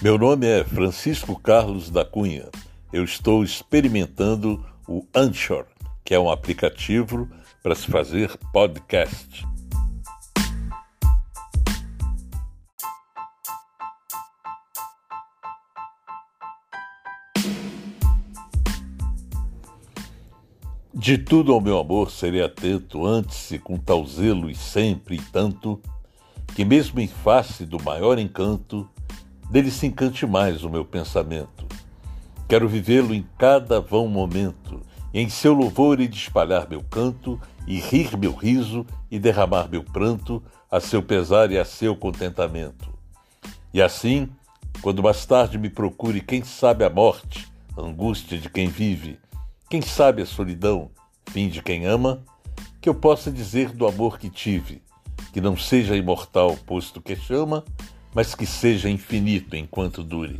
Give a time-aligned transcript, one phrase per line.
[0.00, 2.48] Meu nome é Francisco Carlos da Cunha.
[2.92, 5.66] Eu estou experimentando o Anchor,
[6.04, 7.28] que é um aplicativo
[7.64, 9.44] para se fazer podcast.
[20.94, 25.20] De tudo ao meu amor serei atento antes e com tal zelo e sempre e
[25.32, 25.82] tanto,
[26.54, 28.88] que mesmo em face do maior encanto,
[29.50, 31.66] dele se encante mais o meu pensamento.
[32.48, 34.80] Quero vivê-lo em cada vão momento,
[35.12, 40.42] em seu louvor e espalhar meu canto, e rir meu riso e derramar meu pranto,
[40.70, 42.92] a seu pesar e a seu contentamento.
[43.72, 44.28] E assim,
[44.80, 47.46] quando mais tarde me procure quem sabe a morte,
[47.76, 49.18] angústia de quem vive,
[49.68, 50.90] quem sabe a solidão,
[51.30, 52.22] fim de quem ama,
[52.80, 54.82] que eu possa dizer do amor que tive,
[55.32, 57.64] que não seja imortal, posto que chama,
[58.14, 60.38] mas que seja infinito enquanto dure.